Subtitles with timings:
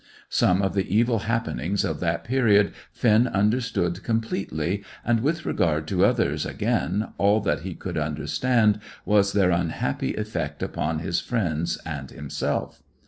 [0.31, 6.03] Some of the evil happenings of that period Finn understood completely, and with regard to
[6.05, 12.09] others again, all that he could understand was their unhappy effect upon his friends and
[12.09, 12.81] himself.